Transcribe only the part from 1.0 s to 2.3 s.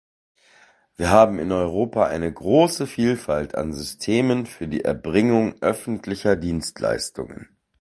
haben in Europa